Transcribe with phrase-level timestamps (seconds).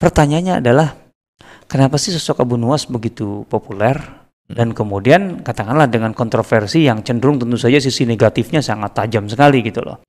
[0.00, 0.88] pertanyaannya adalah
[1.68, 4.00] kenapa sih sosok Abu Nuwas begitu populer
[4.50, 9.78] dan kemudian katakanlah dengan kontroversi yang cenderung tentu saja sisi negatifnya sangat tajam sekali gitu
[9.86, 10.02] loh.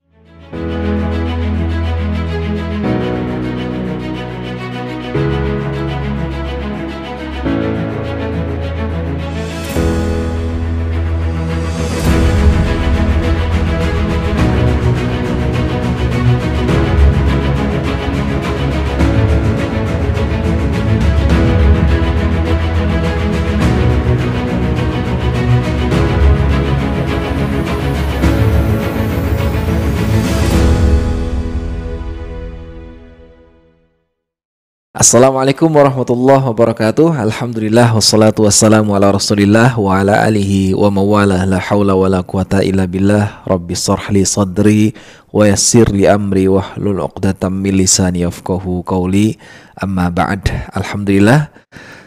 [35.02, 37.18] Assalamualaikum warahmatullahi wabarakatuh.
[37.18, 42.62] Alhamdulillah wassalatu wassalamu ala rasulillah wa ala alihi wa mawalah la hawla wa la quwata
[42.62, 43.42] illa billah.
[43.50, 44.94] Rabbi sarhli sadri
[45.34, 49.42] wa yassir li amri wa hlul uqdatam min lisani yafqahu qawli.
[49.73, 50.45] Amma ba'd.
[50.70, 51.50] Alhamdulillah.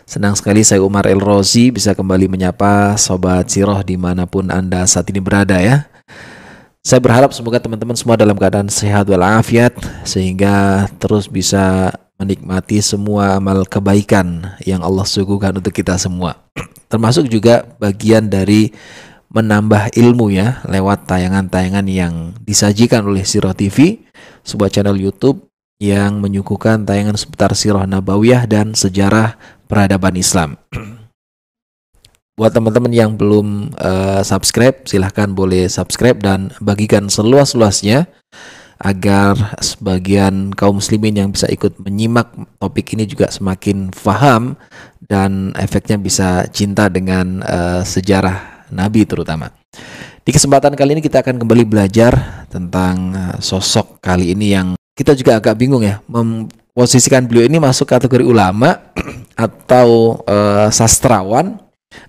[0.07, 4.87] Senang sekali saya Umar El Rozi bisa kembali menyapa Sobat Siroh di mana pun Anda
[4.87, 5.91] saat ini berada ya.
[6.87, 9.75] Saya berharap semoga teman-teman semua dalam keadaan sehat walafiat
[10.07, 16.39] sehingga terus bisa menikmati semua amal kebaikan yang Allah suguhkan untuk kita semua.
[16.93, 18.71] Termasuk juga bagian dari
[19.35, 24.07] menambah ilmu ya lewat tayangan-tayangan yang disajikan oleh Sirah TV,
[24.47, 25.51] sebuah channel YouTube
[25.83, 29.35] yang menyuguhkan tayangan seputar sirah nabawiyah dan sejarah
[29.67, 30.55] peradaban Islam.
[32.39, 38.11] Buat teman-teman yang belum uh, subscribe, silahkan boleh subscribe dan bagikan seluas-luasnya
[38.81, 44.59] agar sebagian kaum muslimin yang bisa ikut menyimak topik ini juga semakin faham
[45.05, 49.53] dan efeknya bisa cinta dengan uh, sejarah Nabi terutama.
[50.25, 55.13] Di kesempatan kali ini kita akan kembali belajar tentang uh, sosok kali ini yang kita
[55.15, 58.79] juga agak bingung ya memposisikan beliau ini masuk kategori ulama
[59.37, 61.61] atau uh, sastrawan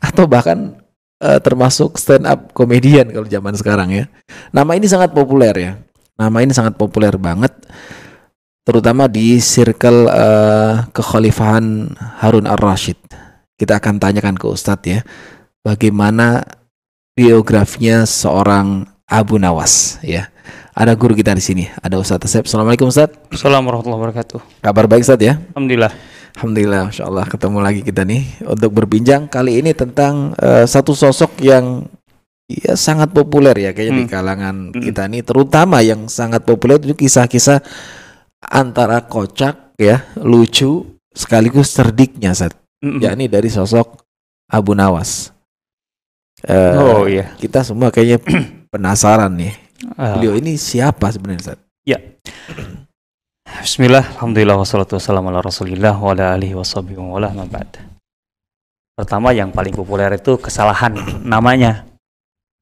[0.01, 0.79] atau bahkan
[1.21, 4.05] uh, termasuk stand up komedian kalau zaman sekarang ya.
[4.49, 5.73] Nama ini sangat populer ya
[6.15, 7.51] Nama ini sangat populer banget
[8.65, 11.91] terutama di circle uh, kekhalifahan
[12.23, 12.97] Harun Ar-Rasyid.
[13.55, 14.99] Kita akan tanyakan ke Ustadz ya,
[15.63, 16.43] bagaimana
[17.15, 20.31] biografinya seorang Abu Nawas ya.
[20.75, 22.47] Ada guru kita di sini, ada Ustadz Asep.
[22.47, 23.31] Assalamualaikum Ustadz.
[23.31, 24.39] Assalamualaikum warahmatullahi wabarakatuh.
[24.59, 25.33] Kabar baik Ustadz ya?
[25.55, 25.91] Alhamdulillah.
[26.35, 31.39] Alhamdulillah, Masya Allah ketemu lagi kita nih untuk berbincang kali ini tentang uh, satu sosok
[31.39, 31.87] yang
[32.45, 34.01] Iya sangat populer ya kayaknya hmm.
[34.01, 34.81] di kalangan hmm.
[34.85, 37.57] kita ini terutama yang sangat populer itu kisah-kisah
[38.45, 42.53] antara kocak ya lucu sekaligus cerdiknya saat
[42.85, 43.01] hmm.
[43.01, 44.05] yakni dari sosok
[44.45, 45.33] Abu Nawas.
[46.45, 47.33] Uh, oh iya.
[47.41, 48.21] Kita semua kayaknya
[48.73, 49.57] penasaran nih.
[49.97, 50.21] Uh.
[50.21, 51.59] Beliau ini siapa sebenarnya Sat?
[51.81, 51.97] Ya.
[53.65, 57.17] Bismillah, Alhamdulillah, wassalatu wassalamu ala rasulillah wa ala alihi washabihi wa
[58.95, 60.93] Pertama yang paling populer itu kesalahan
[61.25, 61.94] namanya.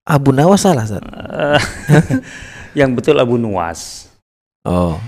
[0.03, 1.00] Abu Nawas salah Zat.
[2.80, 4.12] yang betul Abu Nuwas.
[4.68, 5.00] Oh.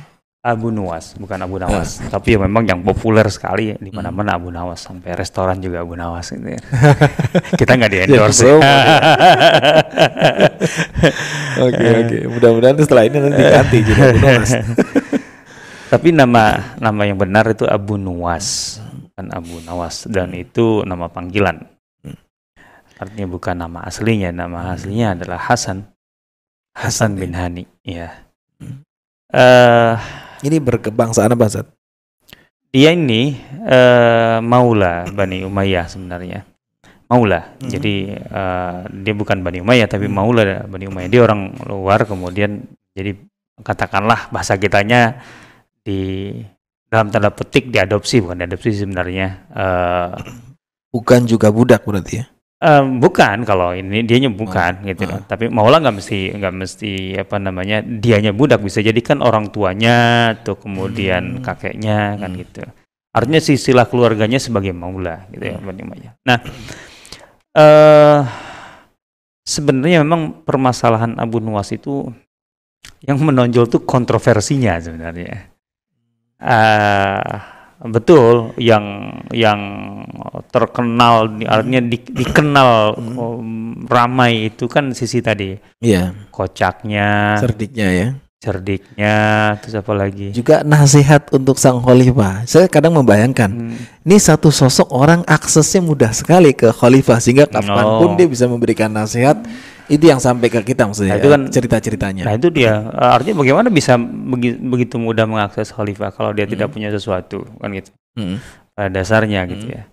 [0.45, 1.99] Abu Nuwas, bukan Abu Nawas.
[1.99, 2.13] Uh.
[2.13, 3.97] Tapi ya memang yang populer sekali di hmm.
[3.97, 6.61] mana-mana Abu Nawas sampai restoran juga Abu Nawas gitu ya.
[7.59, 8.45] Kita nggak di endorse.
[11.55, 12.17] Oke oke.
[12.35, 14.51] Mudah-mudahan setelah ini nanti diganti juga Abu Nawas.
[15.87, 16.43] Tapi nama
[16.77, 21.74] nama yang benar itu Abu Nuwas, bukan Abu Nawas dan itu nama panggilan.
[22.95, 24.73] Artinya bukan nama aslinya, nama hmm.
[24.79, 25.83] aslinya adalah Hasan.
[26.75, 27.39] Hasan bin ya.
[27.43, 28.07] Hani, ya.
[28.59, 28.83] Hmm.
[29.31, 29.95] Uh,
[30.47, 31.67] ini berkebangsaan apa, Zat?
[32.75, 36.43] Dia ini uh, Maula Bani Umayyah sebenarnya.
[37.07, 37.55] Maula.
[37.59, 37.71] Hmm.
[37.71, 40.15] Jadi uh, dia bukan Bani Umayyah tapi hmm.
[40.15, 41.09] Maula Bani Umayyah.
[41.11, 43.15] Dia orang luar kemudian jadi
[43.63, 45.23] katakanlah bahasa kitanya
[45.83, 46.31] di
[46.91, 49.47] dalam tanda petik diadopsi bukan diadopsi sebenarnya.
[49.51, 50.11] Uh,
[50.91, 52.25] bukan juga budak berarti ya?
[52.65, 55.21] Um, bukan kalau ini dianya bukan oh, gitu uh.
[55.29, 60.33] Tapi maulah nggak mesti nggak mesti apa namanya dianya budak bisa jadi kan orang tuanya
[60.33, 61.41] atau kemudian hmm.
[61.45, 62.41] kakeknya kan hmm.
[62.41, 62.65] gitu.
[63.13, 66.25] Artinya sisilah keluarganya sebagai maula gitu ya hmm.
[66.25, 66.37] Nah,
[67.53, 68.19] uh,
[69.45, 72.09] sebenarnya memang permasalahan Abu Nuwas itu
[73.05, 75.53] yang menonjol tuh kontroversinya sebenarnya.
[76.41, 79.59] Uh, betul yang yang
[80.49, 85.59] terkenal artinya di, dikenal um, ramai itu kan sisi tadi.
[85.83, 86.15] Iya.
[86.31, 87.35] Kocaknya.
[87.39, 88.07] Cerdiknya ya.
[88.39, 89.15] Cerdiknya
[89.57, 90.29] terus apa lagi?
[90.29, 92.45] Juga nasihat untuk sang khalifah.
[92.45, 94.05] Saya kadang membayangkan hmm.
[94.05, 98.15] ini satu sosok orang aksesnya mudah sekali ke khalifah sehingga kapan pun oh.
[98.15, 99.41] dia bisa memberikan nasihat
[99.85, 101.15] Itu yang sampai ke kita maksudnya.
[101.15, 102.23] Nah, itu kan cerita-ceritanya.
[102.25, 102.89] Nah, itu dia.
[102.89, 106.53] Uh, artinya bagaimana bisa begi, begitu mudah mengakses khalifah kalau dia hmm.
[106.57, 107.91] tidak punya sesuatu kan gitu.
[108.17, 108.41] Hmm.
[108.73, 109.49] Pada dasarnya hmm.
[109.53, 109.83] gitu ya.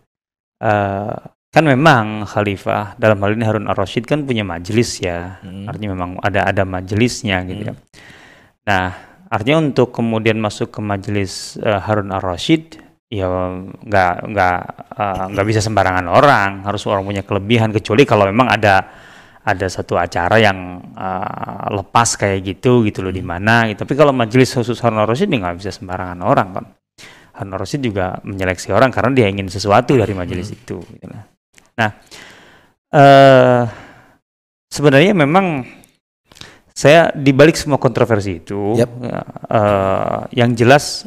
[0.62, 1.16] Uh,
[1.52, 5.42] kan memang khalifah dalam hal ini Harun Ar-Rasyid kan punya majelis ya.
[5.44, 5.68] Hmm.
[5.68, 7.74] Artinya memang ada ada majelisnya gitu ya.
[7.76, 7.82] hmm.
[7.82, 8.00] ya.
[8.62, 8.86] Nah,
[9.28, 12.80] artinya untuk kemudian masuk ke majelis uh, Harun Ar-Rasyid
[13.12, 13.28] ya
[13.60, 14.58] nggak nggak
[14.96, 18.88] uh, nggak bisa sembarangan orang harus orang punya kelebihan kecuali kalau memang ada
[19.42, 23.82] ada satu acara yang uh, lepas kayak gitu gitu loh di mana gitu.
[23.82, 26.64] tapi kalau majelis khusus Harun Rasid nggak bisa sembarangan orang kan
[27.38, 30.56] Harun Rasid juga menyeleksi orang karena dia ingin sesuatu dari majelis hmm.
[30.62, 31.06] itu gitu
[31.74, 31.90] nah
[32.94, 33.64] uh,
[34.70, 35.66] sebenarnya memang
[36.72, 38.88] saya dibalik semua kontroversi itu yep.
[39.50, 41.04] uh, yang jelas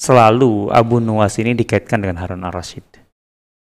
[0.00, 2.84] selalu Abu Nuwas ini dikaitkan dengan Harun al-Rashid.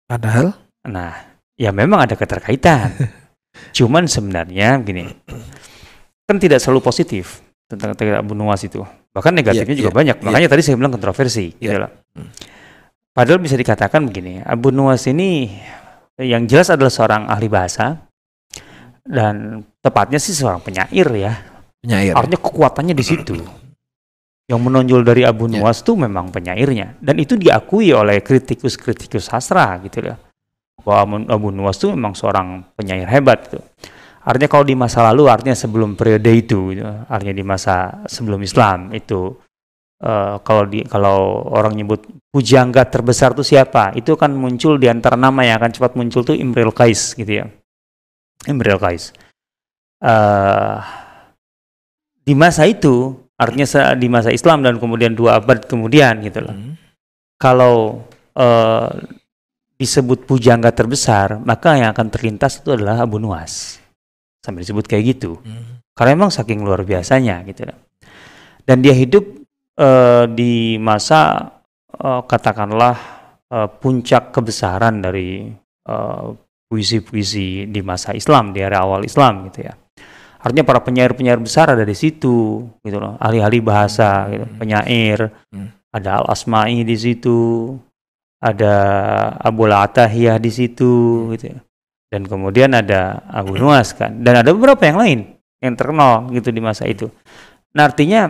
[0.08, 0.56] Padahal?
[0.88, 1.12] Nah,
[1.56, 2.92] ya memang ada keterkaitan.
[3.74, 5.10] Cuman sebenarnya gini,
[6.26, 8.82] kan tidak selalu positif tentang Abu Nuwas itu.
[9.14, 10.16] Bahkan negatifnya yeah, juga yeah, banyak.
[10.18, 10.26] Yeah.
[10.26, 11.54] Makanya tadi saya bilang kontroversi.
[11.62, 11.78] Yeah.
[11.78, 11.78] Gitu.
[12.18, 12.30] Hmm.
[13.14, 15.54] Padahal bisa dikatakan begini, Abu Nuwas ini
[16.18, 18.02] yang jelas adalah seorang ahli bahasa
[19.06, 21.32] dan tepatnya sih seorang penyair ya.
[21.78, 22.18] Penyair.
[22.18, 23.38] Artinya kekuatannya di situ
[24.44, 25.62] yang menonjol dari Abu ya.
[25.62, 30.20] Nuwas itu memang penyairnya dan itu diakui oleh kritikus-kritikus sastra gitu ya
[30.82, 33.62] bahwa Abu Nuwas itu memang seorang penyair hebat gitu.
[34.24, 38.88] Artinya kalau di masa lalu artinya sebelum periode itu gitu, artinya di masa sebelum Islam
[38.96, 39.36] itu
[40.00, 43.92] uh, kalau di kalau orang nyebut pujangga terbesar itu siapa?
[43.92, 47.46] Itu kan muncul di antara nama yang akan cepat muncul tuh Imril Kais gitu ya.
[48.48, 49.12] Imril Kais.
[50.00, 50.80] Uh,
[52.24, 56.56] di masa itu artinya di masa Islam dan kemudian dua abad kemudian gitu loh.
[56.56, 56.80] Hmm.
[57.36, 58.08] Kalau
[58.40, 58.88] uh,
[59.74, 63.82] disebut pujangga terbesar, maka yang akan terlintas itu adalah Abu Nuwas.
[64.44, 65.40] Sampai disebut kayak gitu.
[65.40, 65.82] Hmm.
[65.94, 67.66] Karena memang saking luar biasanya gitu.
[68.64, 69.24] Dan dia hidup
[69.78, 71.50] uh, di masa
[71.96, 72.96] uh, katakanlah
[73.50, 75.50] uh, puncak kebesaran dari
[76.64, 79.76] puisi-puisi di masa Islam, di era awal Islam gitu ya
[80.44, 84.56] artinya para penyair-penyair besar ada di situ gitu loh ahli-ahli bahasa gitu hmm.
[84.60, 85.18] penyair
[85.48, 85.88] hmm.
[85.88, 87.72] ada al asma'i di situ
[88.44, 88.74] ada
[89.40, 91.28] Abu Atahiyah di situ hmm.
[91.32, 91.58] gitu ya.
[92.12, 95.18] dan kemudian ada Abu Nuwas kan dan ada beberapa yang lain
[95.64, 97.08] yang terkenal gitu di masa itu
[97.72, 98.28] nah artinya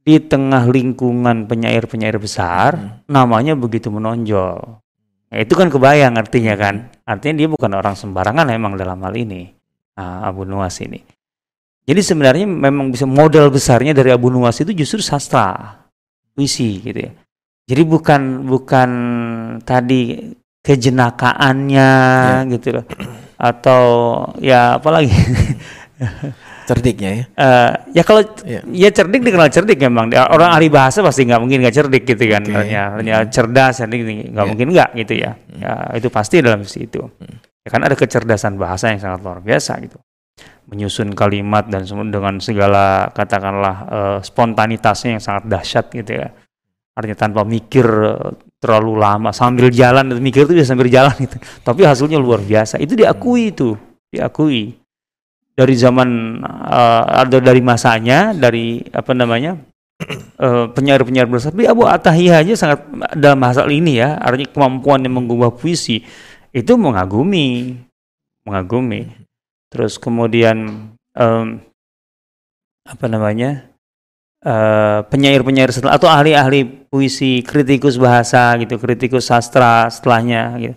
[0.00, 3.12] di tengah lingkungan penyair-penyair besar hmm.
[3.12, 4.80] namanya begitu menonjol
[5.28, 9.52] nah, itu kan kebayang artinya kan artinya dia bukan orang sembarangan emang dalam hal ini
[10.00, 11.04] nah, Abu Nuwas ini
[11.86, 15.86] jadi sebenarnya memang bisa modal besarnya dari Abu Nuwas itu justru sastra,
[16.34, 17.14] puisi gitu ya.
[17.66, 18.90] Jadi bukan bukan
[19.66, 20.22] tadi
[20.62, 21.90] kejenakaannya
[22.46, 22.46] ya.
[22.46, 22.86] gitu loh.
[23.34, 23.82] Atau
[24.38, 25.10] ya apalagi
[26.70, 27.24] cerdiknya ya.
[27.34, 28.62] Uh, ya kalau ya.
[28.70, 30.14] ya cerdik dikenal cerdik memang.
[30.14, 32.46] Orang ahli bahasa pasti nggak mungkin nggak cerdik gitu kan.
[32.46, 32.54] Okay.
[32.54, 32.82] Hanya,
[33.26, 33.34] hmm.
[33.34, 34.50] cerdas cerdik nggak ya.
[34.50, 35.34] mungkin nggak gitu ya.
[35.34, 35.58] Hmm.
[35.58, 37.02] Ya itu pasti dalam sisi itu.
[37.02, 37.42] Hmm.
[37.66, 39.98] Ya kan ada kecerdasan bahasa yang sangat luar biasa gitu
[40.66, 46.28] menyusun kalimat dan dengan segala katakanlah uh, spontanitasnya yang sangat dahsyat gitu ya.
[46.96, 51.36] Artinya tanpa mikir uh, terlalu lama sambil jalan mikir itu bisa sambil jalan itu.
[51.60, 52.80] Tapi hasilnya luar biasa.
[52.80, 53.76] Itu diakui itu,
[54.08, 54.74] diakui.
[55.56, 59.56] Dari zaman uh, dari masanya, dari apa namanya?
[60.76, 61.56] penyair-penyair uh, besar.
[61.56, 62.84] Tapi Abu Atahiyah aja sangat
[63.16, 66.04] dalam bahasa ini ya, artinya kemampuan yang mengubah puisi
[66.52, 67.80] itu mengagumi,
[68.44, 69.08] mengagumi
[69.76, 71.60] terus kemudian um,
[72.86, 73.66] apa namanya
[74.42, 80.76] penyair penyair-penyair setelah atau ahli-ahli puisi kritikus bahasa gitu kritikus sastra setelahnya gitu.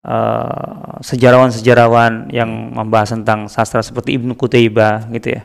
[0.00, 5.42] Sejarawan sejarawan-sejarawan yang membahas tentang sastra seperti Ibnu Kutaibah gitu ya.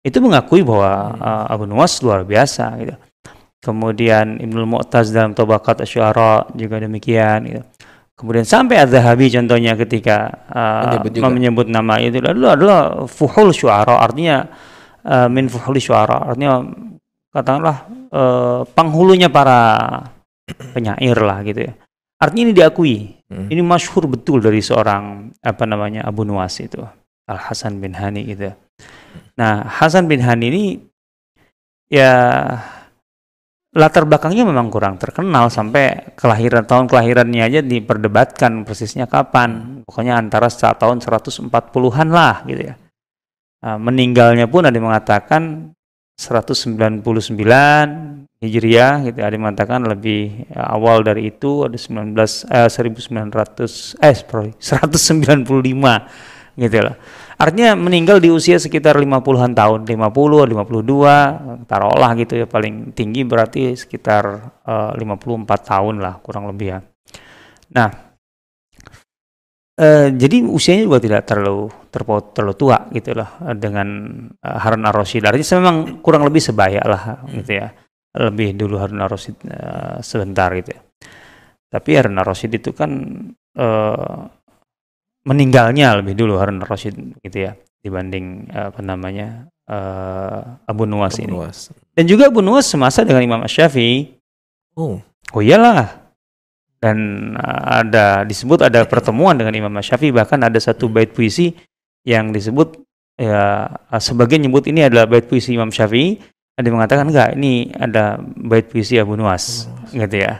[0.00, 2.94] Itu mengakui bahwa uh, Abu Nuwas luar biasa gitu.
[3.60, 7.62] Kemudian Ibnu Mu'taz dalam Tobakat Asy'ara juga demikian gitu.
[8.18, 14.42] Kemudian sampai Az-Zahabi contohnya ketika uh, menyebut nama itu adalah adalah fuhul syuara artinya
[15.06, 16.66] uh, min fuhul syuara artinya
[17.32, 19.60] katakanlah uh, penghulunya para
[20.72, 21.72] penyair lah gitu ya.
[22.18, 22.96] Artinya ini diakui.
[23.30, 23.46] Hmm.
[23.46, 26.82] Ini masyhur betul dari seorang apa namanya Abu Nuwas itu.
[27.28, 28.50] Al Hasan bin Hani gitu.
[29.38, 30.64] Nah, Hasan bin Hani ini
[31.92, 32.10] ya
[33.76, 39.84] latar belakangnya memang kurang terkenal sampai kelahiran tahun kelahirannya aja diperdebatkan persisnya kapan.
[39.86, 42.74] Pokoknya antara tahun 140-an lah gitu ya.
[43.58, 45.74] Nah, meninggalnya pun ada yang mengatakan
[46.18, 47.06] 199
[48.38, 52.14] Hijriah gitu ada yang mengatakan lebih awal dari itu ada 19
[52.50, 55.46] eh, 1900 eh sorry 195
[56.58, 56.96] gitu loh.
[57.38, 63.78] Artinya meninggal di usia sekitar 50-an tahun, 50, 52, taruhlah gitu ya paling tinggi berarti
[63.78, 66.78] sekitar uh, 54 tahun lah kurang lebih ya.
[67.70, 68.07] Nah,
[69.78, 73.88] uh, jadi usianya juga tidak terlalu terpaut terlalu tua gitu lah dengan
[74.42, 75.24] uh, Harun ar-Rasyid.
[75.24, 77.70] Artinya memang kurang lebih sebaya lah gitu ya.
[78.18, 80.80] Lebih dulu Harun ar-Rasyid uh, sebentar gitu ya.
[81.70, 82.90] Tapi Harun ar-Rasyid itu kan
[83.56, 84.18] uh,
[85.24, 91.22] meninggalnya lebih dulu Harun ar-Rasyid gitu ya dibanding uh, apa namanya uh, Abu Nuwas Abu
[91.28, 91.32] ini.
[91.36, 91.58] Nuwas.
[91.94, 94.18] Dan juga Abu Nuwas semasa dengan Imam Syafi'i.
[94.74, 94.98] Oh.
[95.34, 96.07] Oh iyalah.
[96.78, 96.96] Dan
[97.34, 101.50] uh, ada disebut ada pertemuan dengan Imam Syafi'i bahkan ada satu bait puisi
[102.06, 102.78] yang disebut
[103.18, 103.66] ya
[103.98, 106.22] sebagian nyebut ini adalah bait puisi Imam Syafi'i,
[106.54, 110.38] ada yang mengatakan enggak ini ada bait puisi Abu Nuwas, gitu ya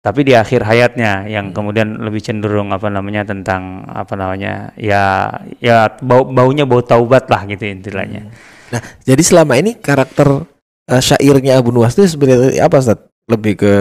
[0.00, 1.56] tapi di akhir hayatnya yang hmm.
[1.56, 5.28] kemudian lebih cenderung apa namanya tentang apa namanya ya
[5.60, 8.24] ya bau baunya bau taubat lah gitu intinya.
[8.24, 8.32] Hmm.
[8.72, 10.48] Nah, jadi selama ini karakter
[10.88, 12.98] uh, syairnya Abu Nuwas itu sebenarnya apa Ustaz?
[13.28, 13.72] Lebih ke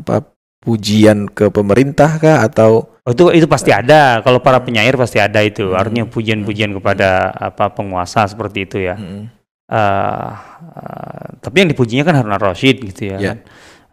[0.00, 0.24] apa
[0.68, 4.20] pujian ke pemerintah kah atau oh, itu itu pasti ada.
[4.20, 5.72] Kalau para penyair pasti ada itu.
[5.72, 5.80] Hmm.
[5.80, 9.00] Artinya pujian-pujian kepada apa penguasa seperti itu ya.
[9.00, 9.32] Hmm.
[9.68, 10.32] Uh,
[10.76, 13.16] uh, tapi yang dipujinya kan Harun Ar-Rasyid gitu ya.
[13.16, 13.36] Yeah.
[13.40, 13.40] Kan?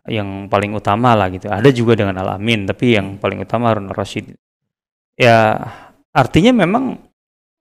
[0.05, 1.49] yang paling utama lah gitu.
[1.49, 4.37] Ada juga dengan Al-Amin, tapi yang paling utama Harun Rashid.
[5.17, 5.57] Ya
[6.13, 7.01] artinya memang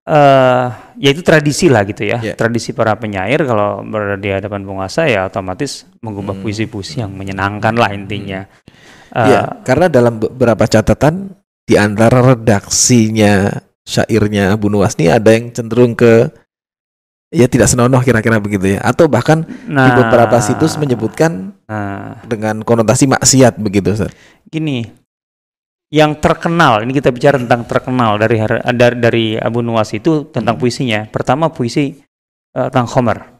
[0.04, 0.66] uh,
[1.00, 2.20] ya itu tradisi lah gitu ya.
[2.20, 2.36] Yeah.
[2.36, 6.42] Tradisi para penyair kalau berada di hadapan penguasa ya otomatis mengubah hmm.
[6.44, 8.44] puisi-puisi yang menyenangkan lah intinya.
[9.10, 11.34] Uh, ya, karena dalam beberapa catatan
[11.64, 13.52] di antara redaksinya
[13.84, 16.32] syairnya Abu Nuwas ini ada yang cenderung ke
[17.34, 22.62] ya tidak senonoh kira-kira begitu ya atau bahkan nah, di beberapa situs menyebutkan nah, dengan
[22.62, 24.14] konotasi maksiat begitu Ustaz.
[24.46, 24.86] Gini,
[25.90, 28.38] yang terkenal ini kita bicara tentang terkenal dari
[28.72, 30.62] dari, dari Abu Nuwas itu tentang hmm.
[30.62, 31.00] puisinya.
[31.10, 31.98] Pertama puisi
[32.54, 33.33] uh, tentang Homer.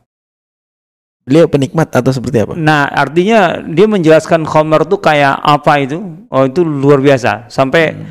[1.25, 2.53] Beliau penikmat atau seperti apa?
[2.53, 5.99] Nah, artinya dia menjelaskan Homer itu kayak apa itu?
[6.29, 7.49] Oh, itu luar biasa.
[7.49, 8.05] Sampai hmm.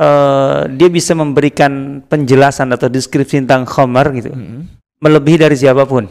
[0.00, 4.32] uh, dia bisa memberikan penjelasan atau deskripsi tentang Homer gitu.
[4.32, 6.06] Hmm melebihi dari siapa pun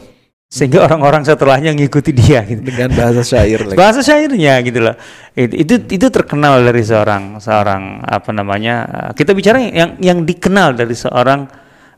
[0.48, 2.64] sehingga orang-orang setelahnya ngikuti dia gitu.
[2.64, 3.76] dengan bahasa syair lagi.
[3.76, 4.96] bahasa syairnya gitu loh
[5.36, 8.74] itu, itu itu terkenal dari seorang seorang apa namanya
[9.12, 11.44] kita bicara yang yang dikenal dari seorang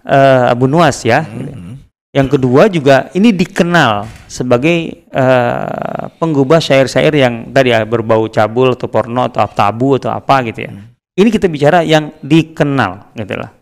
[0.02, 1.49] uh, Abu Nuwas ya mm-hmm.
[2.10, 8.90] Yang kedua juga ini dikenal sebagai uh, penggubah syair-syair yang tadi ya berbau cabul atau
[8.90, 10.72] porno atau tabu atau apa gitu ya
[11.14, 13.60] ini kita bicara yang dikenal gitu loh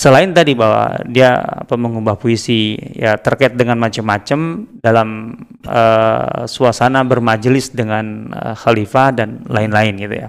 [0.00, 5.36] selain tadi bahwa dia apa mengubah puisi ya terkait dengan macam-macam dalam
[5.68, 10.28] uh, suasana bermajelis dengan uh, khalifah dan lain-lain gitu ya.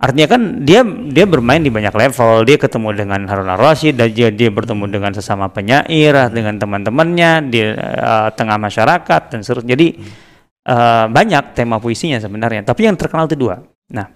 [0.00, 0.80] Artinya kan dia
[1.12, 2.48] dia bermain di banyak level.
[2.48, 7.60] Dia ketemu dengan Harun Ar-Rasyid dan dia, dia bertemu dengan sesama penyair, dengan teman-temannya di
[7.60, 9.76] uh, tengah masyarakat dan seterusnya.
[9.76, 10.00] Jadi
[10.72, 13.60] uh, banyak tema puisinya sebenarnya, tapi yang terkenal itu dua.
[13.92, 14.08] Nah,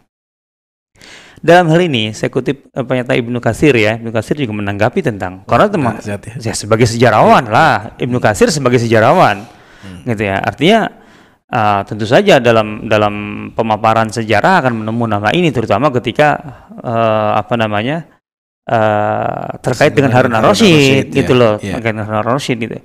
[1.44, 5.44] dalam hal ini saya kutip eh, pernyataan Ibnu Kasir ya, Ibnu Kasir juga menanggapi tentang
[5.44, 6.16] karena teman ya.
[6.40, 9.44] ya sebagai sejarawan lah, Ibnu Kasir sebagai sejarawan,
[9.84, 10.08] hmm.
[10.08, 10.40] gitu ya.
[10.40, 11.03] Artinya
[11.54, 13.14] uh, tentu saja dalam dalam
[13.54, 16.42] pemaparan sejarah akan menemu nama ini, terutama ketika
[16.82, 18.10] uh, apa namanya
[18.66, 21.78] uh, terkait dengan Harun ar-Rasyid, gitu ya, loh, ya.
[21.78, 22.76] terkait dengan Harun ar-Rasyid gitu.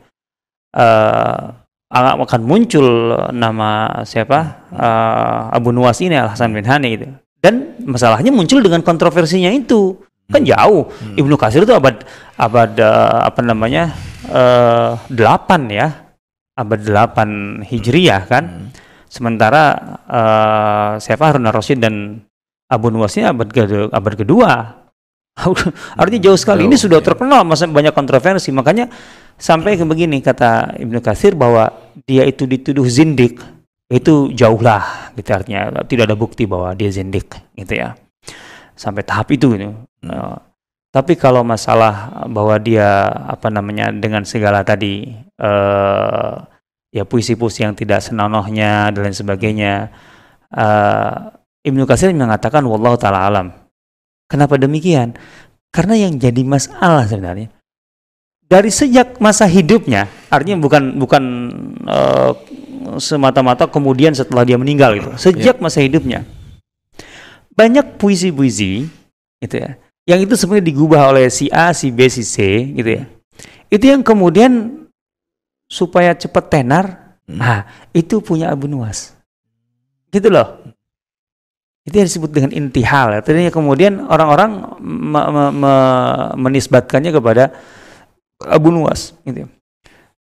[0.69, 1.57] Uh,
[1.89, 2.85] akan muncul
[3.33, 7.09] nama siapa uh, Abu Nuwas ini Al Hasan bin Hani gitu
[7.41, 9.97] dan masalahnya muncul dengan kontroversinya itu
[10.29, 10.49] kan hmm.
[10.53, 11.17] jauh hmm.
[11.17, 12.05] Ibnu Kasir itu abad
[12.37, 13.97] abad uh, apa namanya
[14.29, 15.01] uh,
[15.73, 16.08] ya
[16.59, 18.45] abad 8 Hijriyah kan?
[18.45, 18.67] Hmm.
[19.09, 19.73] sementara
[20.05, 22.21] uh, siapa Harun Ar-Rasyid dan
[22.69, 24.77] Abu Nuwasnya abad ke abad kedua.
[26.01, 26.69] Artinya jauh sekali.
[26.69, 28.53] Ini sudah terkenal masa banyak kontroversi.
[28.53, 28.85] Makanya
[29.33, 31.73] sampai ke begini kata Ibnu Kasir bahwa
[32.05, 33.41] dia itu dituduh zindik
[33.89, 35.81] itu jauhlah gitu artinya.
[35.81, 37.97] Tidak ada bukti bahwa dia zindik gitu ya.
[38.77, 39.73] Sampai tahap itu gitu.
[39.73, 40.05] Hmm.
[40.05, 40.37] Uh,
[40.89, 46.41] tapi kalau masalah bahwa dia apa namanya dengan segala tadi uh,
[46.89, 49.93] ya puisi-puisi yang tidak senonohnya dan lain sebagainya
[50.53, 53.53] uh, Ibnu Katsir mengatakan wallahu taala alam.
[54.29, 55.17] Kenapa demikian?
[55.69, 57.53] Karena yang jadi masalah sebenarnya
[58.49, 61.23] dari sejak masa hidupnya, artinya bukan bukan
[61.85, 62.33] uh,
[62.97, 65.63] semata-mata kemudian setelah dia meninggal itu sejak yeah.
[65.63, 66.25] masa hidupnya
[67.53, 68.87] banyak puisi-puisi
[69.43, 69.77] gitu ya
[70.09, 73.03] yang itu sebenarnya digubah oleh si A si B si C gitu ya
[73.69, 74.83] itu yang kemudian
[75.69, 76.85] supaya cepat tenar
[77.29, 77.37] hmm.
[77.37, 79.13] nah itu punya Abu Nuwas
[80.09, 80.65] gitu loh
[81.85, 85.73] itu yang disebut dengan intihal artinya kemudian orang-orang me me me
[86.37, 87.53] menisbatkannya kepada
[88.45, 89.51] Abu Nuwas gitu.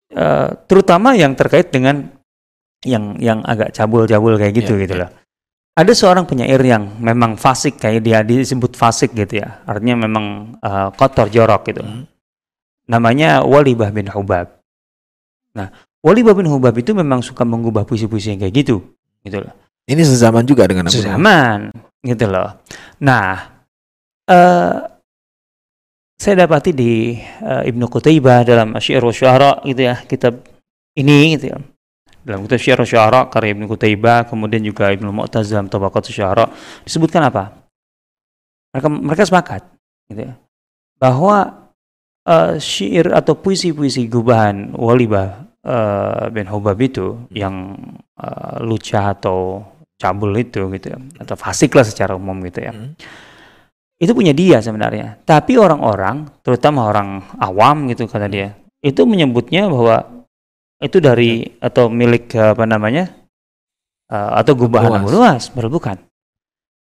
[0.08, 2.08] Uh, terutama yang terkait dengan
[2.80, 5.02] yang yang agak cabul-cabul kayak gitu yeah, gitu yeah.
[5.04, 5.11] loh.
[5.78, 9.62] Ada seorang penyair yang memang fasik kayak dia disebut fasik gitu ya.
[9.62, 11.87] Artinya memang uh, kotor jorok gitu.
[11.87, 12.02] Hmm.
[12.90, 14.58] Namanya Walibah bin Hubab.
[15.54, 15.70] Nah,
[16.02, 18.82] Walibah bin Hubab itu memang suka mengubah puisi-puisi yang kayak gitu
[19.23, 19.54] gitu loh.
[19.87, 21.70] Ini sezaman juga dengan Abu Sezaman
[22.02, 22.58] gitu loh.
[22.99, 23.38] Nah,
[24.26, 24.75] uh,
[26.18, 27.14] saya dapati di
[27.47, 30.42] uh, Ibnu Qutaibah dalam Asy'ar wa Syu'ara gitu ya, kitab
[30.99, 31.58] ini gitu ya
[32.26, 36.46] dalam kitab Syiar Syuara karya Ibnu Qutaibah kemudian juga Ibnu Mu'taz dalam Tabaqat Syuara
[36.82, 37.54] disebutkan apa?
[38.75, 39.62] Mereka mereka sepakat
[40.12, 40.34] gitu ya,
[41.00, 41.68] bahwa
[42.28, 47.76] uh, syair atau puisi-puisi gubahan Walibah uh, bin Hubab itu yang
[48.20, 49.64] uh, lucah atau
[49.96, 52.72] cabul itu gitu ya, atau fasik lah secara umum gitu ya.
[52.76, 52.92] Hmm.
[53.98, 55.18] Itu punya dia sebenarnya.
[55.26, 60.17] Tapi orang-orang, terutama orang awam gitu kata dia, itu menyebutnya bahwa
[60.78, 63.11] itu dari atau milik apa namanya
[64.11, 65.99] uh, atau gubahan Abu Nuwas baru bukan.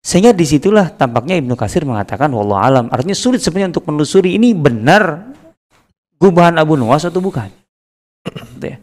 [0.04, 2.86] Sehingga di situlah tampaknya Ibnu Kasir mengatakan wallah alam.
[2.88, 5.36] Artinya sulit sebenarnya untuk menelusuri ini benar
[6.16, 7.52] gubahan Abu Nuwas atau bukan.
[8.28, 8.78] Gitu ya.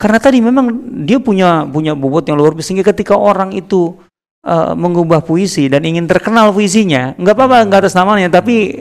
[0.00, 0.66] karena tadi memang
[1.06, 2.72] dia punya punya bobot yang luar biasa.
[2.72, 3.94] Sehingga ketika orang itu
[4.42, 8.74] uh, mengubah puisi dan ingin terkenal puisinya nggak apa-apa nggak atas namanya tapi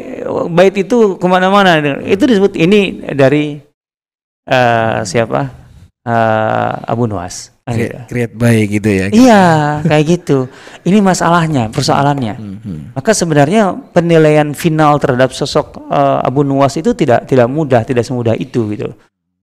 [0.50, 1.78] bait itu ke mana-mana.
[2.04, 3.71] Itu disebut ini dari
[4.48, 5.52] uh, siapa?
[6.02, 7.54] Uh, Abu Nuwas.
[7.72, 9.44] Create, create baik gitu ya iya
[9.86, 10.50] kayak gitu.
[10.84, 12.36] Ini masalahnya persoalannya.
[12.36, 12.82] Hmm, hmm.
[12.98, 18.36] maka sebenarnya penilaian final terhadap sosok uh, Abu Nuwas itu tidak tidak mudah tidak semudah
[18.36, 18.92] itu gitu.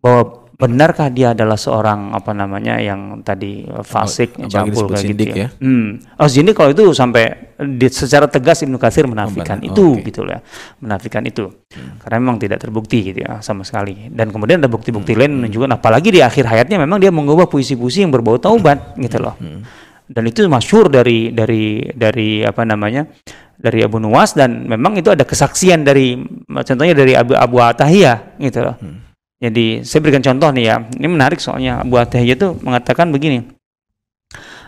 [0.02, 5.24] Bahwa benarkah dia adalah seorang apa namanya yang tadi uh, fasik oh, campur kayak gitu
[5.30, 5.46] ya?
[5.46, 5.48] ya?
[5.62, 6.02] Hmm.
[6.18, 10.10] Oh jadi kalau itu sampai di, secara tegas Ibnu Katsir menafikan oh, itu okay.
[10.10, 10.42] gitu ya,
[10.82, 12.02] menafikan itu hmm.
[12.02, 14.10] karena memang tidak terbukti gitu ya sama sekali.
[14.10, 15.20] Dan kemudian ada bukti-bukti hmm.
[15.22, 15.38] lain hmm.
[15.46, 19.38] menunjukkan apalagi di akhir hayatnya memang dia mengubah puisi-puisi yang berbau taubat gitu loh.
[19.38, 19.62] Hmm.
[20.10, 23.06] Dan itu masyur dari dari dari apa namanya
[23.54, 26.18] dari Abu Nuwas dan memang itu ada kesaksian dari
[26.50, 28.74] contohnya dari Abu Abu Atahiyah gitu loh.
[28.82, 29.07] Hmm
[29.38, 30.76] jadi saya berikan contoh nih ya.
[30.98, 33.46] Ini menarik soalnya Abu Atiyah itu mengatakan begini.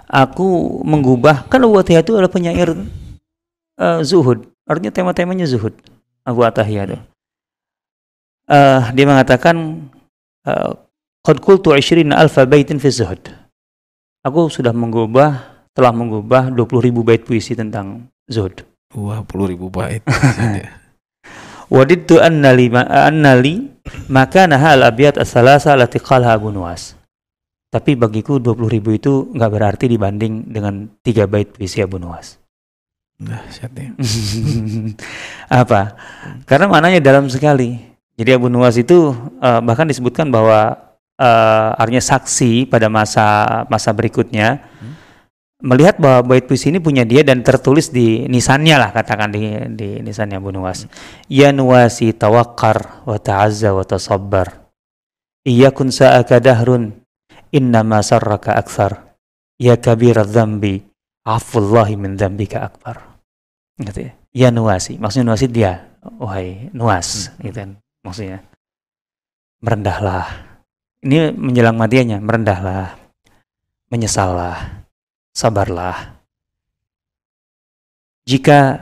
[0.06, 2.70] Aku menggubah kan Abu Atiyah itu adalah penyair
[3.78, 4.46] uh, zuhud.
[4.70, 5.74] Artinya tema-temanya zuhud.
[6.22, 6.98] Abu Atiyah itu.
[8.50, 9.86] Uh, dia mengatakan
[10.42, 10.74] eh,
[11.22, 13.22] Qad qultu 20 alfa baitin fi zuhud.
[14.26, 18.66] Aku sudah menggubah telah mengubah 20 ribu bait puisi tentang zuhud.
[18.94, 20.02] Wah, 10 ribu bait.
[21.70, 23.70] Wadidtu anna li anna li
[24.10, 26.98] maka nah al abiyat as-salasa lati qalha Abu Nuwas.
[27.70, 32.42] Tapi bagiku 20 ribu itu nggak berarti dibanding dengan tiga bait puisi Abu Nuwas.
[33.20, 33.46] Nah,
[35.62, 35.94] Apa?
[36.48, 37.78] Karena maknanya dalam sekali.
[38.18, 44.66] Jadi Abu Nuwas itu uh, bahkan disebutkan bahwa uh, artinya saksi pada masa masa berikutnya.
[45.60, 49.44] Melihat bahwa bait puisi ini punya dia dan tertulis di nisannya lah katakan di
[49.76, 50.88] di nisannya Abu Nuwas.
[51.28, 54.72] Ya Nuwasi tawakkar wa ta'azza wa tasabbar.
[55.76, 56.96] kun sa'aka dahrun
[57.84, 59.12] ma sarraka akthar.
[59.60, 60.80] Ya kabir dzambi
[61.28, 63.20] afullahi min dzambika akbar.
[63.76, 64.12] Gitu ya.
[64.32, 65.84] Ya Nuwasi, maksudnya Nuwasi dia,
[66.16, 67.40] wahai Nuwas, hmm.
[67.44, 67.70] gitu kan
[68.00, 68.38] maksudnya.
[69.60, 70.24] Merendahlah.
[71.04, 72.96] Ini menjelang matiannya, merendahlah.
[73.90, 74.79] Menyesallah
[75.34, 76.20] sabarlah.
[78.28, 78.78] Jika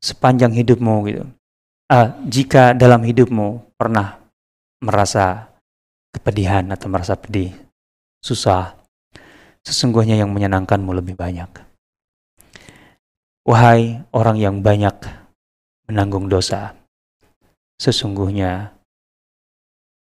[0.00, 1.24] sepanjang hidupmu gitu,
[1.92, 4.18] uh, jika dalam hidupmu pernah
[4.80, 5.50] merasa
[6.10, 7.54] kepedihan atau merasa pedih,
[8.24, 8.74] susah,
[9.62, 11.50] sesungguhnya yang menyenangkanmu lebih banyak.
[13.46, 14.94] Wahai orang yang banyak
[15.90, 16.76] menanggung dosa,
[17.80, 18.74] sesungguhnya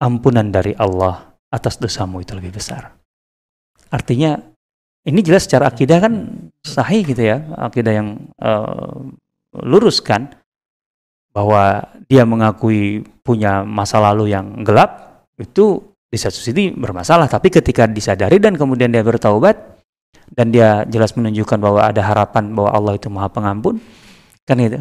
[0.01, 2.95] ampunan dari Allah atas dosamu itu lebih besar.
[3.91, 4.54] Artinya
[5.05, 6.13] ini jelas secara akidah kan
[6.65, 8.09] sahih gitu ya, akidah yang
[8.41, 9.05] uh,
[9.61, 10.33] lurus kan
[11.29, 17.85] bahwa dia mengakui punya masa lalu yang gelap itu di satu sisi bermasalah, tapi ketika
[17.85, 19.83] disadari dan kemudian dia bertaubat
[20.31, 23.77] dan dia jelas menunjukkan bahwa ada harapan bahwa Allah itu Maha Pengampun,
[24.47, 24.79] kan itu.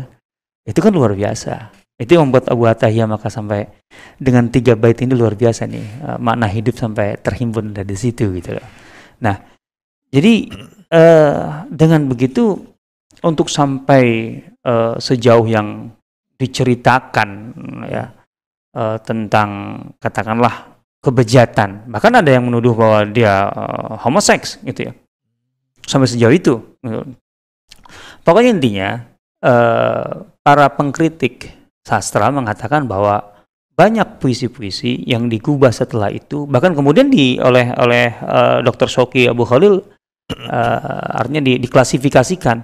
[0.64, 1.74] Itu kan luar biasa.
[2.00, 3.68] Itu membuat Abu Atahiyah maka sampai
[4.16, 8.56] dengan tiga bait ini luar biasa nih, uh, makna hidup sampai terhimpun dari situ gitu
[8.56, 8.66] loh.
[9.20, 9.53] Nah,
[10.14, 10.34] jadi
[10.94, 12.54] uh, dengan begitu
[13.26, 15.90] untuk sampai uh, sejauh yang
[16.38, 17.30] diceritakan
[17.90, 18.14] ya
[18.78, 24.92] uh, tentang katakanlah kebejatan bahkan ada yang menuduh bahwa dia uh, homoseks gitu ya
[25.84, 27.02] sampai sejauh itu gitu.
[28.22, 28.88] pokoknya intinya
[29.44, 31.52] uh, para pengkritik
[31.84, 33.34] sastra mengatakan bahwa
[33.74, 38.86] banyak puisi-puisi yang digubah setelah itu bahkan kemudian di oleh oleh uh, Dr.
[38.86, 39.82] Shoki Abu Khalil
[40.32, 42.56] uh, artinya di, diklasifikasikan.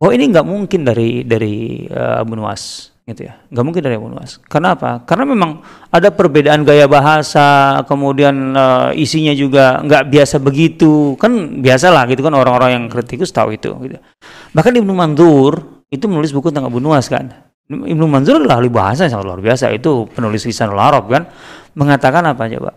[0.00, 3.36] Bahwa ini nggak mungkin dari dari uh, Abu Nuwas gitu ya.
[3.52, 4.40] Nggak mungkin dari Abu Nuwas.
[4.48, 4.72] Karena
[5.04, 5.60] karena memang
[5.92, 11.20] ada perbedaan gaya bahasa kemudian uh, isinya juga nggak biasa begitu.
[11.20, 14.00] Kan biasa lah gitu kan orang-orang yang kritikus tahu itu gitu.
[14.56, 17.50] bahkan Ibnu Mandur itu menulis buku tentang Abu Nuwas kan.
[17.70, 19.70] Ibnu Manzur adalah ahli bahasa yang sangat luar biasa.
[19.70, 21.30] Itu penulis lisanul Arab kan.
[21.78, 22.70] Mengatakan apa coba?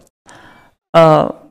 [0.94, 1.43] Uh,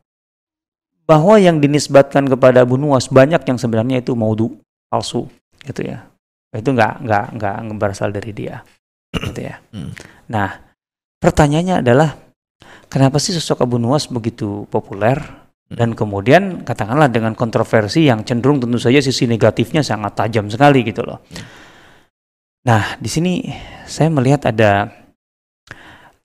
[1.05, 4.55] bahwa yang dinisbatkan kepada Abu Nuwas banyak yang sebenarnya itu maudu
[4.89, 5.27] palsu
[5.67, 6.07] gitu ya.
[6.53, 8.63] Itu nggak nggak nggak berasal dari dia
[9.13, 9.61] gitu ya.
[9.77, 9.93] Hmm.
[10.25, 10.57] nah
[11.21, 12.17] pertanyaannya adalah
[12.89, 15.21] kenapa sih sosok Abu Nuwas begitu populer?
[15.73, 15.79] Hmm.
[15.81, 21.01] dan kemudian katakanlah dengan kontroversi yang cenderung tentu saja sisi negatifnya sangat tajam sekali gitu
[21.01, 21.25] loh.
[21.33, 21.45] Hmm.
[22.63, 23.49] Nah, di sini
[23.89, 24.87] saya melihat ada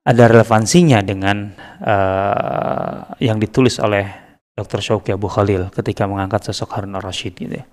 [0.08, 4.27] ada relevansinya dengan uh, yang ditulis oleh
[4.58, 4.82] Dr.
[4.82, 7.66] Syauki Abu Khalil ketika mengangkat sosok Harun al-Rashid gitu ya.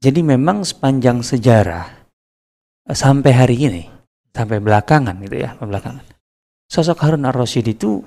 [0.00, 1.84] Jadi memang sepanjang sejarah
[2.88, 3.84] uh, sampai hari ini,
[4.32, 6.02] sampai belakangan gitu ya, belakangan.
[6.72, 8.00] Sosok Harun al-Rashid itu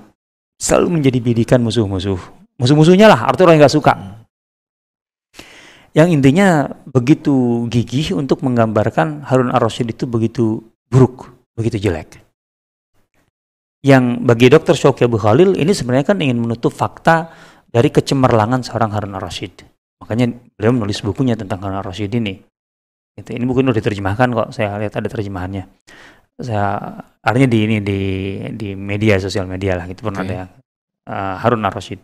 [0.58, 2.18] selalu menjadi bidikan musuh-musuh.
[2.58, 3.94] Musuh-musuhnya lah, artinya orang yang gak suka
[5.92, 12.24] yang intinya begitu gigih untuk menggambarkan Harun ar-Rasyid itu begitu buruk, begitu jelek.
[13.84, 14.72] Yang bagi Dr.
[14.72, 17.28] Syauki Abu Khalil ini sebenarnya kan ingin menutup fakta
[17.72, 19.64] dari kecemerlangan seorang Harun ar-Rasyid.
[20.04, 20.28] Makanya
[20.60, 22.36] beliau menulis bukunya tentang Harun ar-Rasyid ini.
[23.16, 25.64] Itu, ini buku udah diterjemahkan kok, saya lihat ada terjemahannya.
[26.36, 28.00] Saya artinya di ini di
[28.56, 30.32] di media sosial media lah gitu pernah okay.
[30.36, 30.40] ada
[31.08, 32.00] uh, Harun ar-Rasyid.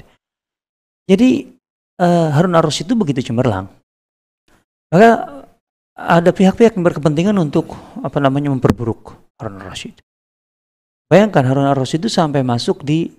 [1.08, 1.48] Jadi
[2.00, 3.68] uh, Harun ar-Rasyid itu begitu cemerlang
[4.88, 5.44] maka
[5.98, 10.00] ada pihak-pihak yang berkepentingan untuk apa namanya memperburuk Harun al-Rasyid.
[11.08, 13.12] Bayangkan Harun al-Rasyid itu sampai masuk di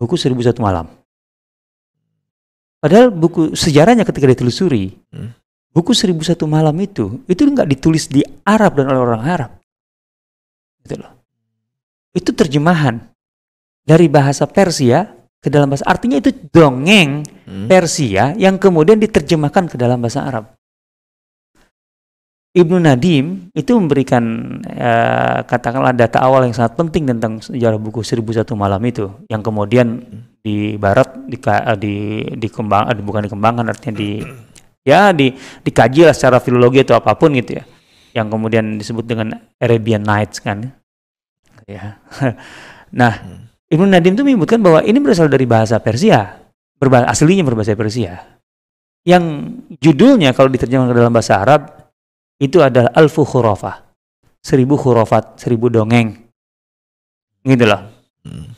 [0.00, 0.88] buku Seribu Satu Malam.
[2.80, 5.30] Padahal buku sejarahnya ketika ditelusuri, hmm.
[5.76, 9.50] buku Seribu Satu Malam itu itu nggak ditulis di Arab dan oleh orang Arab.
[10.80, 11.12] Gitu loh.
[12.16, 13.04] Itu terjemahan
[13.84, 15.04] dari bahasa Persia
[15.40, 17.68] ke dalam bahasa artinya itu dongeng hmm.
[17.68, 20.56] Persia yang kemudian diterjemahkan ke dalam bahasa Arab.
[22.50, 24.24] Ibnu Nadim itu memberikan
[24.66, 29.38] uh, katakanlah data awal yang sangat penting tentang sejarah buku Seribu Satu Malam itu yang
[29.38, 30.02] kemudian
[30.40, 31.94] di barat di uh, di
[32.36, 34.10] dikembang uh, bukan dikembangkan artinya di
[34.84, 35.32] ya di
[35.64, 37.64] dikaji lah secara filologi atau apa pun gitu ya
[38.16, 40.72] yang kemudian disebut dengan Arabian Nights kan
[41.68, 42.00] ya
[43.00, 43.12] nah
[43.70, 46.40] Ibnu Nadim itu menyebutkan bahwa ini berasal dari bahasa Persia
[46.80, 48.40] berbahasa aslinya berbahasa Persia
[49.04, 51.80] yang judulnya kalau diterjemahkan ke dalam bahasa Arab
[52.40, 53.92] itu adalah alfu khurafah.
[54.40, 56.16] Seribu khurafat, seribu dongeng.
[57.44, 57.89] Gitu loh.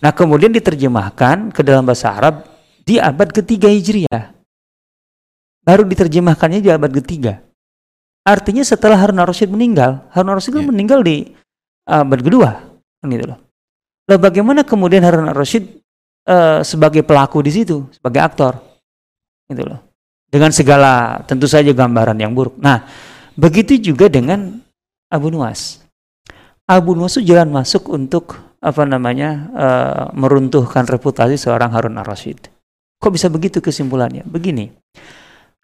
[0.03, 2.47] Nah kemudian diterjemahkan ke dalam bahasa Arab
[2.83, 4.35] di abad ketiga Hijriah.
[5.63, 7.39] Baru diterjemahkannya di abad ketiga.
[8.27, 10.67] Artinya setelah Harun al-Rasyid meninggal, Harun al-Rasyid yeah.
[10.67, 11.31] meninggal di
[11.87, 12.51] abad kedua.
[12.99, 13.39] Kan gitu loh.
[14.11, 15.65] Lalu bagaimana kemudian Harun al-Rasyid
[16.27, 18.59] uh, sebagai pelaku di situ, sebagai aktor?
[19.47, 19.79] Gitu loh.
[20.27, 22.59] Dengan segala tentu saja gambaran yang buruk.
[22.59, 22.83] Nah,
[23.33, 24.61] Begitu juga dengan
[25.09, 25.81] Abu Nuwas.
[26.69, 32.47] Abu Nuwas itu jalan masuk untuk apa namanya uh, meruntuhkan reputasi seorang Harun ar-Rasyid.
[33.03, 34.23] Kok bisa begitu kesimpulannya?
[34.23, 34.71] Begini,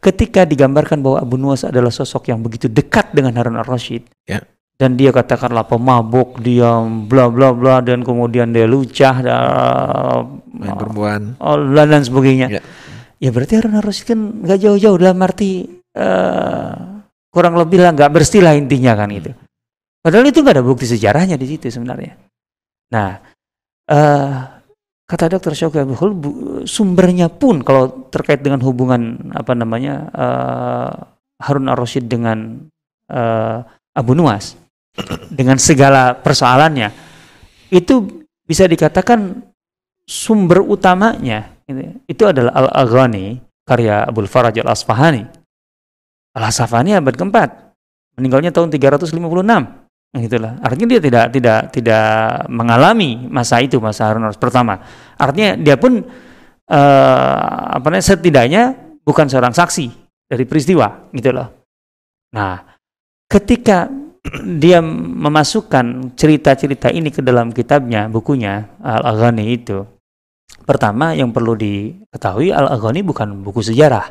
[0.03, 4.43] ketika digambarkan bahwa Abu Nuwas adalah sosok yang begitu dekat dengan Harun ar-Rasyid, yeah.
[4.75, 9.39] dan dia katakanlah pemabuk, dia bla bla bla, dan kemudian dia lucah, dan,
[10.51, 12.59] main perempuan, oh, dan, sebagainya.
[12.59, 12.65] Yeah.
[13.23, 16.99] Ya berarti Harun ar-Rasyid kan nggak jauh-jauh dalam arti uh,
[17.31, 19.31] kurang lebih lah nggak bersih lah intinya kan gitu.
[20.03, 22.28] Padahal itu nggak ada bukti sejarahnya di situ sebenarnya.
[22.89, 23.21] Nah,
[23.91, 24.33] uh,
[25.09, 30.91] kata dokter Syauki Abdul sumbernya pun kalau terkait dengan hubungan apa namanya uh,
[31.39, 32.69] Harun ar-Rasyid dengan
[33.13, 33.59] uh,
[33.95, 34.57] Abu Nuwas
[35.39, 36.91] dengan segala persoalannya
[37.71, 39.45] itu bisa dikatakan
[40.09, 45.39] sumber utamanya gitu, itu adalah Al-Aghani karya Abdul Faraj Al-Asfahani
[46.39, 47.75] Al-Hasafani abad keempat,
[48.15, 49.11] meninggalnya tahun 356.
[50.09, 50.57] Gitulah.
[50.65, 52.09] Artinya dia tidak tidak tidak
[52.49, 54.81] mengalami masa itu, masa Harun al pertama.
[55.21, 58.63] Artinya dia pun uh, apa namanya setidaknya
[59.05, 59.93] bukan seorang saksi
[60.25, 61.49] dari peristiwa, gitu loh.
[62.33, 62.57] Nah,
[63.29, 63.89] ketika
[64.63, 69.85] dia memasukkan cerita-cerita ini ke dalam kitabnya, bukunya Al-Aghani itu.
[70.65, 74.09] Pertama yang perlu diketahui Al-Aghani bukan buku sejarah.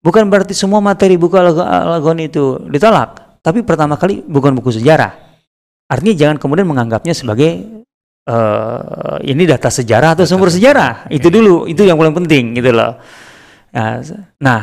[0.00, 5.16] Bukan berarti semua materi buku Al-Ghani itu ditolak, tapi pertama kali bukan buku sejarah.
[5.90, 7.82] Artinya jangan kemudian menganggapnya sebagai
[8.30, 11.10] uh, ini data sejarah atau sumber sejarah.
[11.10, 13.00] Itu dulu, itu yang paling penting gitu loh.
[13.74, 13.98] Nah,
[14.38, 14.60] nah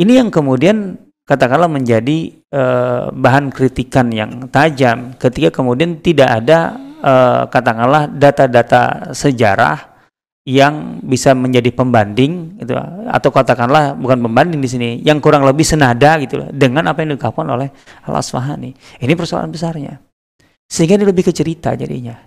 [0.00, 0.96] ini yang kemudian
[1.28, 9.91] katakanlah menjadi uh, bahan kritikan yang tajam ketika kemudian tidak ada uh, katakanlah data-data sejarah
[10.42, 12.74] yang bisa menjadi pembanding gitu
[13.06, 17.46] atau katakanlah bukan pembanding di sini yang kurang lebih senada gitu dengan apa yang diungkapkan
[17.46, 17.70] oleh
[18.02, 18.74] Al Asfahani.
[18.98, 20.02] Ini persoalan besarnya.
[20.66, 22.18] Sehingga ini lebih ke cerita jadinya.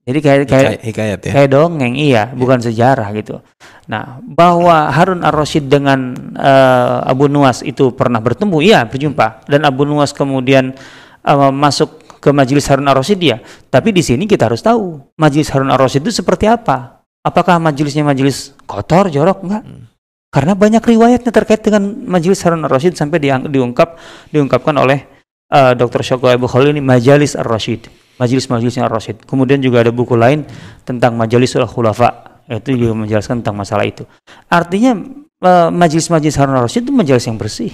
[0.00, 1.32] Jadi kayak kayak hikayat ya.
[1.36, 2.32] Kayak dongeng iya, ya.
[2.32, 3.44] bukan sejarah gitu.
[3.84, 9.84] Nah, bahwa Harun Ar-Rasyid dengan uh, Abu Nuwas itu pernah bertemu, iya berjumpa dan Abu
[9.84, 10.72] Nuwas kemudian
[11.20, 13.44] uh, masuk ke majelis Harun Ar-Rasyid ya.
[13.68, 18.56] Tapi di sini kita harus tahu majelis Harun Ar-Rasyid itu seperti apa Apakah majelisnya majelis
[18.64, 19.44] kotor, jorok?
[19.44, 19.62] Enggak.
[19.64, 19.84] Hmm.
[20.30, 23.18] Karena banyak riwayatnya terkait dengan majelis Harun ar-Rasyid sampai
[23.50, 23.98] diungkap
[24.30, 25.04] diungkapkan oleh
[25.50, 26.00] uh, eh, Dr.
[26.06, 27.90] Syokwa Abu Khalil ini majelis ar-Rasyid.
[28.16, 29.26] Majelis-majelisnya ar-Rasyid.
[29.26, 30.46] Kemudian juga ada buku lain
[30.86, 34.06] tentang majelis khulafa itu juga menjelaskan tentang masalah itu.
[34.46, 34.96] Artinya
[35.42, 37.72] uh, majelis-majelis Harun ar-Rasyid itu majelis yang bersih.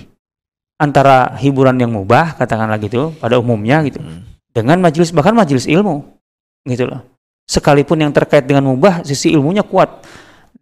[0.81, 4.01] Antara hiburan yang mubah katakanlah gitu pada umumnya gitu.
[4.01, 4.25] Hmm.
[4.51, 6.03] Dengan majelis bahkan majelis ilmu
[6.67, 7.16] gitu loh
[7.47, 10.03] sekalipun yang terkait dengan mubah sisi ilmunya kuat.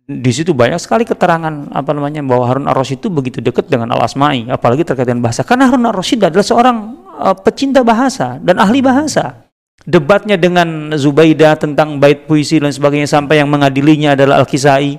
[0.05, 4.53] Di situ banyak sekali keterangan apa namanya bahwa Harun Ar-Rasyid itu begitu dekat dengan Al-Asma'i
[4.53, 5.49] apalagi terkait dengan bahasa.
[5.49, 6.77] Karena Harun Ar-Rasyid adalah seorang
[7.17, 9.49] uh, pecinta bahasa dan ahli bahasa.
[9.85, 14.97] Debatnya dengan Zubaidah tentang bait puisi dan sebagainya sampai yang mengadilinya adalah Al-Kisai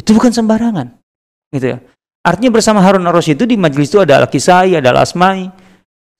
[0.00, 0.96] itu bukan sembarangan.
[1.52, 1.78] Gitu ya.
[2.24, 5.61] Artinya bersama Harun Ar-Rasyid itu di majelis itu ada Al-Kisai ada Al-Asma'i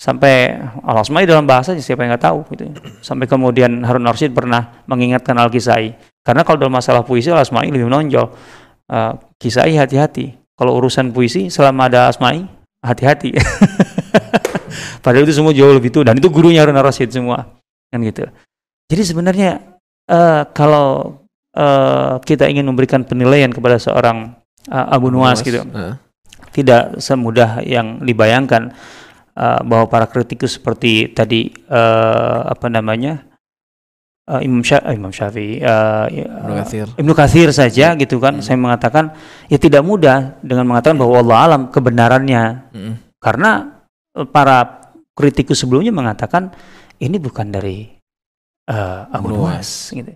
[0.03, 2.75] sampai al asmai dalam bahasa siapa yang nggak tahu gitu.
[3.07, 5.95] Sampai kemudian Harun Arsyid pernah mengingatkan Al-Kisai.
[6.27, 8.27] Karena kalau dalam masalah puisi al asmai lebih menonjol.
[8.91, 10.35] Uh, Kisai hati-hati.
[10.59, 12.45] Kalau urusan puisi selama ada Asmai
[12.83, 13.35] hati-hati.
[15.03, 17.47] Padahal itu semua jauh lebih tua dan itu gurunya Harun Arsyid semua.
[17.91, 18.27] Kan gitu.
[18.91, 19.59] Jadi sebenarnya
[20.11, 21.19] uh, kalau
[21.57, 24.35] uh, kita ingin memberikan penilaian kepada seorang
[24.71, 25.63] uh, Abu Nuwas gitu.
[25.73, 25.97] Uh.
[26.53, 28.77] Tidak semudah yang dibayangkan
[29.37, 33.25] uh, bahwa para kritikus seperti tadi uh, apa namanya
[34.29, 38.45] uh, Imam, Sya Imam Syafi'i uh, Ibnu Katsir Ibnu Katsir saja gitu kan hmm.
[38.45, 39.15] saya mengatakan
[39.49, 42.43] ya tidak mudah dengan mengatakan bahwa Allah alam kebenarannya
[42.73, 42.95] hmm.
[43.19, 43.83] karena
[44.29, 46.53] para kritikus sebelumnya mengatakan
[47.01, 47.89] ini bukan dari
[48.69, 50.13] uh, Abu Nuwas gitu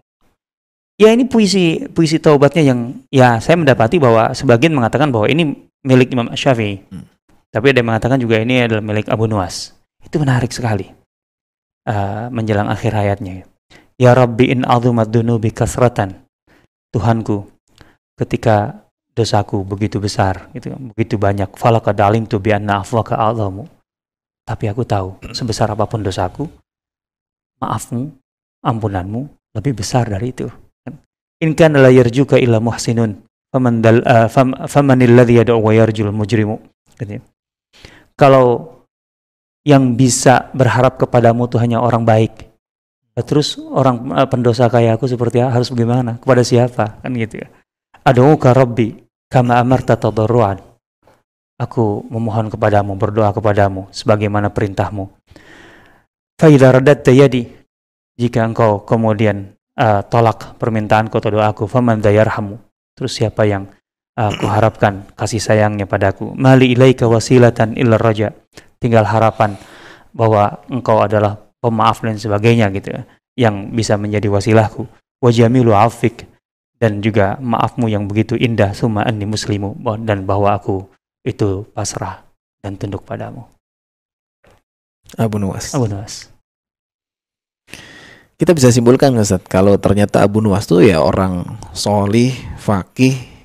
[0.96, 6.12] ya ini puisi puisi taubatnya yang ya saya mendapati bahwa sebagian mengatakan bahwa ini milik
[6.12, 7.15] Imam Syafi'i hmm.
[7.56, 9.72] Tapi ada yang mengatakan juga ini adalah milik Abu Nuwas.
[10.04, 10.92] Itu menarik sekali.
[11.88, 13.48] Uh, menjelang akhir hayatnya.
[13.96, 16.20] Ya Rabbi in azumat dunubi kasratan.
[16.92, 17.48] Tuhanku,
[18.20, 18.84] ketika
[19.16, 23.64] dosaku begitu besar, gitu, begitu banyak, falaka dalim tu bi anna afwaka azamu.
[24.44, 26.44] Tapi aku tahu, sebesar apa pun dosaku,
[27.56, 28.12] maafmu,
[28.68, 30.44] ampunanmu lebih besar dari itu.
[31.40, 33.16] In kana la yarjuka illa muhsinun
[33.48, 36.60] faman dal uh, yarjul mujrimu.
[37.00, 37.24] Gitu.
[38.16, 38.80] Ya kalau
[39.68, 42.48] yang bisa berharap kepadamu itu hanya orang baik.
[43.12, 46.16] Terus orang uh, pendosa kayak aku seperti harus bagaimana?
[46.16, 46.96] Kepada siapa?
[47.04, 47.48] Kan gitu ya.
[48.08, 48.96] Adu'uka Rabbi
[49.28, 50.64] kama amarta tadarruan.
[51.60, 55.08] Aku memohon kepadamu, berdoa kepadamu sebagaimana perintahmu.
[56.36, 57.48] Fa'idha radatta yadi
[58.16, 62.60] jika engkau kemudian uh, tolak permintaanku atau doaku, faman dayarhamu.
[62.96, 63.68] Terus siapa yang
[64.16, 66.32] aku harapkan kasih sayangnya padaku.
[66.32, 68.32] Mali ilaika wasilatan illa raja.
[68.80, 69.54] Tinggal harapan
[70.16, 73.02] bahwa engkau adalah pemaaf dan sebagainya gitu ya.
[73.36, 74.88] Yang bisa menjadi wasilahku.
[75.20, 76.24] Wajamilu afik.
[76.76, 79.76] Dan juga maafmu yang begitu indah summa anni muslimu.
[80.00, 80.88] Dan bahwa aku
[81.24, 82.24] itu pasrah
[82.64, 83.44] dan tunduk padamu.
[85.20, 85.76] Abu Nuwas.
[85.76, 86.32] Abu Nuwas.
[88.36, 93.35] Kita bisa simpulkan Ustaz, kalau ternyata Abu Nuwas itu ya orang solih, fakih,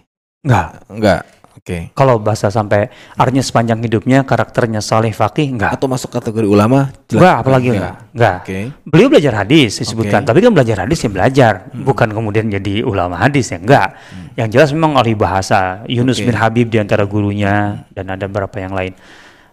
[0.42, 0.68] Enggak.
[0.90, 1.22] Enggak.
[1.62, 1.66] Oke.
[1.68, 1.82] Okay.
[1.94, 5.78] Kalau bahasa sampai artinya sepanjang hidupnya karakternya saleh fakih enggak.
[5.78, 6.90] Atau masuk kategori ulama?
[7.06, 7.96] Enggak, apalagi enggak.
[8.18, 8.38] Enggak.
[8.42, 8.50] Oke.
[8.50, 8.64] Okay.
[8.82, 10.30] Beliau belajar hadis disebutkan, okay.
[10.34, 11.86] tapi kan belajar hadis ya belajar, hmm.
[11.86, 13.94] bukan kemudian jadi ulama hadis ya enggak.
[13.94, 14.28] Hmm.
[14.42, 15.86] Yang jelas memang ahli bahasa.
[15.86, 16.34] Yunus okay.
[16.34, 18.98] bin Habib di antara gurunya dan ada beberapa yang lain.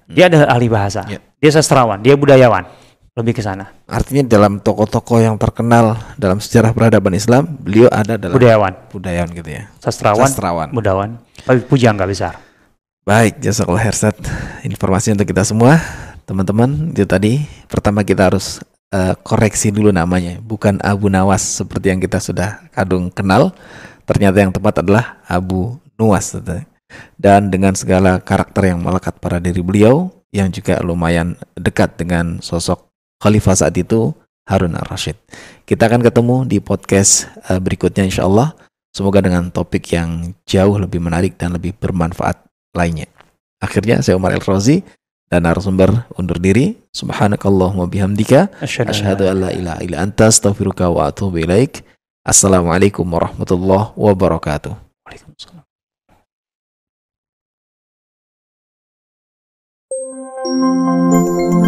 [0.08, 1.04] Dia ada ahli bahasa.
[1.12, 1.20] Yeah.
[1.44, 2.87] Dia sastrawan, dia budayawan
[3.18, 3.74] lebih ke sana.
[3.90, 8.72] Artinya dalam tokoh-tokoh yang terkenal dalam sejarah peradaban Islam, beliau ada dalam budayawan.
[8.94, 9.62] Budayawan gitu ya.
[9.82, 10.30] Sastrawan.
[10.30, 10.68] Sastrawan.
[10.70, 11.10] Budayawan.
[11.42, 12.38] Tapi pujangga besar.
[13.02, 14.14] Baik, jazakallah Hersat.
[14.62, 15.82] Informasi untuk kita semua,
[16.30, 16.94] teman-teman.
[16.94, 18.62] Itu tadi pertama kita harus
[18.94, 23.50] uh, koreksi dulu namanya, bukan Abu Nawas seperti yang kita sudah kadung kenal.
[24.06, 26.38] Ternyata yang tepat adalah Abu Nuwas.
[27.18, 32.87] Dan dengan segala karakter yang melekat pada diri beliau, yang juga lumayan dekat dengan sosok
[33.18, 34.14] Khalifah saat itu
[34.46, 35.18] Harun Ar-Rasyid.
[35.66, 38.54] Kita akan ketemu di podcast uh, berikutnya insya Allah.
[38.94, 42.40] Semoga dengan topik yang jauh lebih menarik dan lebih bermanfaat
[42.72, 43.10] lainnya.
[43.60, 44.80] Akhirnya saya Umar El Rozi
[45.28, 46.78] dan narasumber undur diri.
[46.94, 51.84] Subhanakallahumma bihamdika asyhadu an la ilaha illa anta astaghfiruka wa atubu ilaik.
[52.24, 54.72] Assalamualaikum warahmatullahi wabarakatuh.
[55.04, 55.66] Waalaikumsalam.
[60.48, 61.67] Thank you.